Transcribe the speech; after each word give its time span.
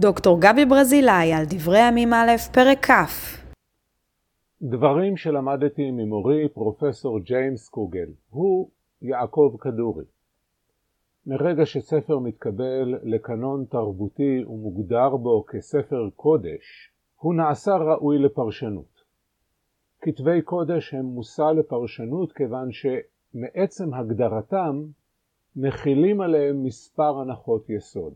דוקטור 0.00 0.40
גבי 0.40 0.64
ברזילאי 0.64 1.32
על 1.32 1.44
דברי 1.48 1.88
ימים 1.88 2.12
א', 2.12 2.30
פרק 2.54 2.84
כ'. 2.90 2.90
דברים 4.62 5.16
שלמדתי 5.16 5.90
ממורי 5.90 6.48
פרופסור 6.48 7.18
ג'יימס 7.20 7.68
קוגל, 7.68 8.08
הוא 8.30 8.68
יעקב 9.02 9.56
כדורי. 9.60 10.04
מרגע 11.26 11.66
שספר 11.66 12.18
מתקבל 12.18 12.98
לקנון 13.02 13.64
תרבותי 13.70 14.44
ומוגדר 14.44 15.16
בו 15.16 15.44
כספר 15.48 16.08
קודש, 16.16 16.92
הוא 17.16 17.34
נעשה 17.34 17.76
ראוי 17.76 18.18
לפרשנות. 18.18 19.02
כתבי 20.00 20.42
קודש 20.42 20.94
הם 20.94 21.04
מושא 21.04 21.42
לפרשנות 21.42 22.32
כיוון 22.32 22.68
שמעצם 22.72 23.94
הגדרתם 23.94 24.82
מכילים 25.56 26.20
עליהם 26.20 26.64
מספר 26.64 27.20
הנחות 27.20 27.70
יסוד. 27.70 28.14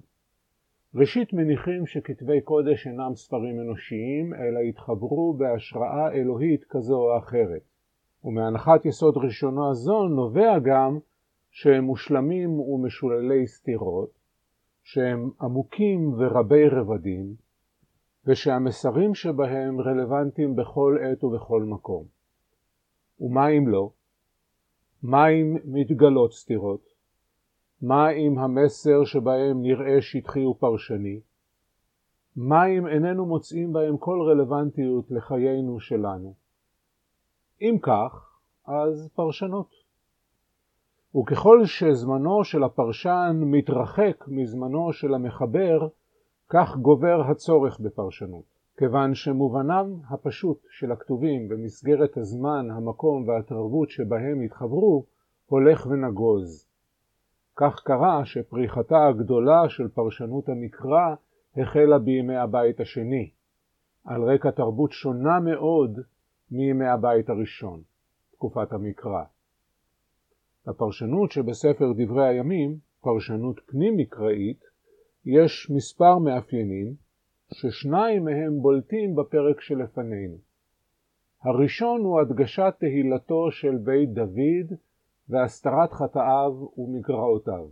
ראשית 0.94 1.32
מניחים 1.32 1.86
שכתבי 1.86 2.40
קודש 2.40 2.86
אינם 2.86 3.14
ספרים 3.14 3.60
אנושיים, 3.60 4.34
אלא 4.34 4.60
התחברו 4.68 5.34
בהשראה 5.34 6.12
אלוהית 6.12 6.64
כזו 6.68 6.94
או 6.94 7.18
אחרת. 7.18 7.62
ומהנחת 8.24 8.86
יסוד 8.86 9.16
ראשונה 9.16 9.72
זו 9.72 10.08
נובע 10.08 10.58
גם 10.58 10.98
שהם 11.50 11.84
מושלמים 11.84 12.60
ומשוללי 12.60 13.46
סתירות, 13.46 14.10
שהם 14.82 15.30
עמוקים 15.40 16.12
ורבי 16.18 16.68
רבדים, 16.68 17.34
ושהמסרים 18.26 19.14
שבהם 19.14 19.80
רלוונטיים 19.80 20.56
בכל 20.56 20.98
עת 21.02 21.24
ובכל 21.24 21.62
מקום. 21.62 22.04
ומה 23.20 23.48
אם 23.48 23.68
לא? 23.68 23.90
מה 25.02 25.28
אם 25.28 25.56
מתגלות 25.64 26.32
סתירות? 26.32 26.91
מה 27.82 28.10
אם 28.10 28.38
המסר 28.38 29.04
שבהם 29.04 29.62
נראה 29.62 30.00
שטחי 30.00 30.46
ופרשני? 30.46 31.20
מה 32.36 32.66
אם 32.66 32.86
איננו 32.86 33.26
מוצאים 33.26 33.72
בהם 33.72 33.96
כל 33.96 34.18
רלוונטיות 34.28 35.10
לחיינו 35.10 35.80
שלנו? 35.80 36.34
אם 37.62 37.78
כך, 37.82 38.38
אז 38.66 39.10
פרשנות. 39.14 39.70
וככל 41.16 41.64
שזמנו 41.64 42.44
של 42.44 42.64
הפרשן 42.64 43.40
מתרחק 43.44 44.24
מזמנו 44.28 44.92
של 44.92 45.14
המחבר, 45.14 45.88
כך 46.48 46.76
גובר 46.76 47.20
הצורך 47.30 47.80
בפרשנות, 47.80 48.44
כיוון 48.78 49.14
שמובנם 49.14 49.86
הפשוט 50.10 50.58
של 50.70 50.92
הכתובים 50.92 51.48
במסגרת 51.48 52.16
הזמן, 52.16 52.70
המקום 52.70 53.28
והתרבות 53.28 53.90
שבהם 53.90 54.40
התחברו, 54.40 55.04
הולך 55.46 55.86
ונגוז. 55.86 56.71
כך 57.56 57.82
קרה 57.84 58.24
שפריחתה 58.24 59.06
הגדולה 59.06 59.68
של 59.68 59.88
פרשנות 59.88 60.48
המקרא 60.48 61.14
החלה 61.56 61.98
בימי 61.98 62.36
הבית 62.36 62.80
השני, 62.80 63.30
על 64.04 64.22
רקע 64.22 64.50
תרבות 64.50 64.92
שונה 64.92 65.40
מאוד 65.40 65.98
מימי 66.50 66.86
הבית 66.86 67.28
הראשון, 67.28 67.82
תקופת 68.32 68.72
המקרא. 68.72 69.22
לפרשנות 70.66 71.32
שבספר 71.32 71.92
דברי 71.96 72.28
הימים, 72.28 72.76
פרשנות 73.00 73.60
פנים-מקראית, 73.66 74.64
יש 75.24 75.70
מספר 75.70 76.18
מאפיינים, 76.18 76.94
ששניים 77.54 78.24
מהם 78.24 78.62
בולטים 78.62 79.14
בפרק 79.16 79.60
שלפנינו. 79.60 80.36
הראשון 81.42 82.00
הוא 82.00 82.20
הדגשת 82.20 82.74
תהילתו 82.78 83.50
של 83.50 83.76
בית 83.76 84.12
דוד 84.12 84.78
והסתרת 85.28 85.92
חטאיו 85.92 86.66
ומגרעותיו. 86.76 87.66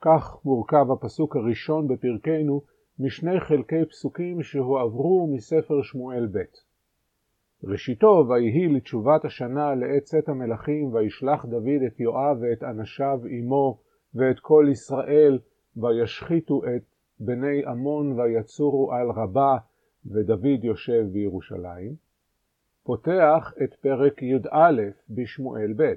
כך 0.00 0.38
מורכב 0.44 0.86
הפסוק 0.92 1.36
הראשון 1.36 1.88
בפרקנו 1.88 2.62
משני 2.98 3.40
חלקי 3.40 3.84
פסוקים 3.90 4.42
שהועברו 4.42 5.34
מספר 5.34 5.82
שמואל 5.82 6.26
ב'. 6.26 6.38
ראשיתו, 7.64 8.26
ויהי 8.28 8.68
לתשובת 8.68 9.24
השנה 9.24 9.74
לעת 9.74 10.02
צאת 10.02 10.28
המלכים, 10.28 10.94
וישלח 10.94 11.44
דוד 11.44 11.82
את 11.86 12.00
יואב 12.00 12.36
ואת 12.40 12.62
אנשיו 12.62 13.20
עמו 13.28 13.78
ואת 14.14 14.40
כל 14.40 14.66
ישראל, 14.72 15.38
וישחיתו 15.76 16.62
את 16.64 16.82
בני 17.20 17.64
עמון 17.66 18.20
ויצורו 18.20 18.92
על 18.92 19.10
רבה, 19.10 19.56
ודוד 20.06 20.64
יושב 20.64 21.06
בירושלים. 21.12 21.94
פותח 22.84 23.52
את 23.64 23.74
פרק 23.74 24.22
י"א 24.22 24.82
בשמואל 25.10 25.72
ב'. 25.76 25.94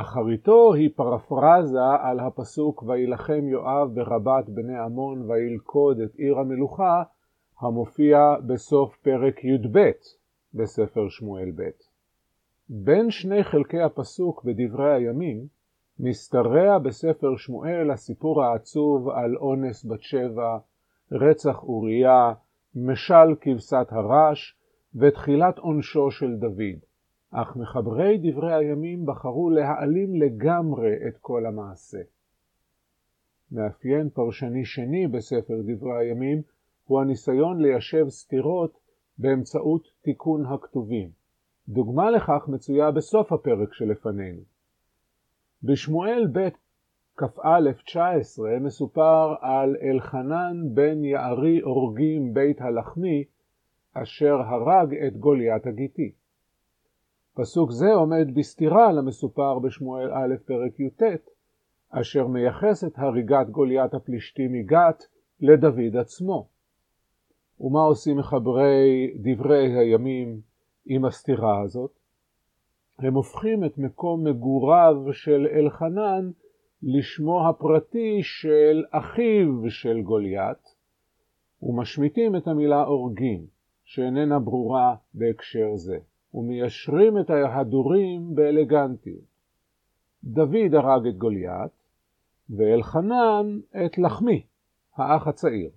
אחריתו 0.00 0.74
היא 0.74 0.90
פרפרזה 0.96 1.78
על 2.00 2.20
הפסוק 2.20 2.82
וילחם 2.82 3.48
יואב 3.48 3.94
ברבת 3.94 4.48
בני 4.48 4.78
עמון 4.78 5.30
וילכוד 5.30 6.00
את 6.00 6.14
עיר 6.14 6.38
המלוכה 6.38 7.02
המופיע 7.60 8.18
בסוף 8.46 8.96
פרק 8.96 9.44
י"ב 9.44 9.90
בספר 10.54 11.08
שמואל 11.08 11.50
ב'. 11.56 11.62
בין 12.68 13.10
שני 13.10 13.44
חלקי 13.44 13.80
הפסוק 13.80 14.44
בדברי 14.44 14.94
הימים 14.94 15.46
משתרע 16.00 16.78
בספר 16.78 17.36
שמואל 17.36 17.90
הסיפור 17.90 18.44
העצוב 18.44 19.08
על 19.08 19.36
אונס 19.36 19.84
בת 19.84 20.02
שבע, 20.02 20.58
רצח 21.12 21.62
אוריה, 21.62 22.32
משל 22.74 23.34
כבשת 23.40 23.86
הרש 23.90 24.56
ותחילת 24.94 25.58
עונשו 25.58 26.10
של 26.10 26.36
דוד. 26.36 26.78
אך 27.38 27.56
מחברי 27.56 28.18
דברי 28.22 28.54
הימים 28.54 29.06
בחרו 29.06 29.50
להעלים 29.50 30.14
לגמרי 30.14 30.92
את 31.08 31.16
כל 31.20 31.46
המעשה. 31.46 31.98
מאפיין 33.52 34.10
פרשני 34.10 34.64
שני 34.64 35.08
בספר 35.08 35.54
דברי 35.66 35.98
הימים 35.98 36.42
הוא 36.84 37.00
הניסיון 37.00 37.60
ליישב 37.62 38.08
סתירות 38.08 38.78
באמצעות 39.18 39.82
תיקון 40.02 40.46
הכתובים. 40.46 41.08
דוגמה 41.68 42.10
לכך 42.10 42.48
מצויה 42.48 42.90
בסוף 42.90 43.32
הפרק 43.32 43.72
שלפנינו. 43.72 44.42
בשמואל 45.62 46.26
ב' 46.32 46.48
כ"א 47.16 47.72
19 47.84 48.58
מסופר 48.60 49.34
על 49.40 49.76
אלחנן 49.82 50.74
בן 50.74 51.04
יערי 51.04 51.62
אורגים 51.62 52.34
בית 52.34 52.60
הלחמי 52.60 53.24
אשר 53.92 54.34
הרג 54.34 54.94
את 55.06 55.16
גוליית 55.16 55.66
הגיתי. 55.66 56.12
פסוק 57.36 57.70
זה 57.70 57.92
עומד 57.92 58.34
בסתירה 58.34 58.92
למסופר 58.92 59.58
בשמואל 59.58 60.12
א' 60.12 60.34
פרק 60.46 60.80
י"ט, 60.80 61.02
אשר 61.90 62.26
מייחס 62.26 62.84
את 62.84 62.92
הריגת 62.96 63.50
גוליית 63.50 63.94
הפלישתים 63.94 64.52
מגת 64.52 65.04
לדוד 65.40 65.96
עצמו. 66.00 66.48
ומה 67.60 67.80
עושים 67.80 68.16
מחברי 68.16 69.14
דברי 69.16 69.78
הימים 69.78 70.40
עם 70.86 71.04
הסתירה 71.04 71.62
הזאת? 71.62 71.90
הם 72.98 73.14
הופכים 73.14 73.64
את 73.64 73.78
מקום 73.78 74.24
מגוריו 74.24 74.96
של 75.12 75.46
אלחנן 75.52 76.30
לשמו 76.82 77.48
הפרטי 77.48 78.20
של 78.22 78.84
אחיו 78.90 79.70
של 79.70 80.00
גוליית, 80.02 80.74
ומשמיטים 81.62 82.36
את 82.36 82.48
המילה 82.48 82.84
אורגים, 82.84 83.46
שאיננה 83.84 84.38
ברורה 84.38 84.94
בהקשר 85.14 85.76
זה. 85.76 85.98
ומיישרים 86.36 87.18
את 87.18 87.30
ההדורים 87.30 88.34
באלגנטיות. 88.34 89.24
דוד 90.24 90.74
הרג 90.74 91.06
את 91.06 91.18
גוליית, 91.18 91.70
ואלחנן 92.50 93.60
את 93.86 93.98
לחמי, 93.98 94.42
האח 94.96 95.26
הצעיר. 95.26 95.70